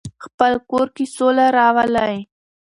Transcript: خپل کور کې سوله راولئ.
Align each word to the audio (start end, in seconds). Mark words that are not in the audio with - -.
خپل 0.25 0.53
کور 0.69 0.87
کې 0.95 1.05
سوله 1.15 1.45
راولئ. 1.57 2.15